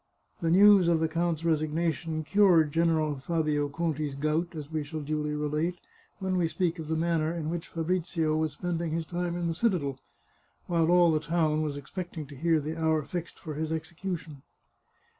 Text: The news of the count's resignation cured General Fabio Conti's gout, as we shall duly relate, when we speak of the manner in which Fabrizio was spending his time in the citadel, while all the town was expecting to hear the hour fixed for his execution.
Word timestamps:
The 0.41 0.49
news 0.49 0.87
of 0.87 0.99
the 0.99 1.07
count's 1.07 1.45
resignation 1.45 2.23
cured 2.23 2.71
General 2.71 3.17
Fabio 3.19 3.69
Conti's 3.69 4.15
gout, 4.15 4.55
as 4.55 4.71
we 4.71 4.83
shall 4.83 5.01
duly 5.01 5.35
relate, 5.35 5.77
when 6.17 6.37
we 6.37 6.47
speak 6.47 6.79
of 6.79 6.87
the 6.87 6.95
manner 6.95 7.31
in 7.31 7.51
which 7.51 7.67
Fabrizio 7.67 8.35
was 8.35 8.53
spending 8.53 8.89
his 8.93 9.05
time 9.05 9.35
in 9.37 9.45
the 9.47 9.53
citadel, 9.53 9.99
while 10.65 10.89
all 10.89 11.11
the 11.11 11.19
town 11.19 11.61
was 11.61 11.77
expecting 11.77 12.25
to 12.25 12.35
hear 12.35 12.59
the 12.59 12.75
hour 12.81 13.03
fixed 13.03 13.37
for 13.37 13.53
his 13.53 13.71
execution. 13.71 14.41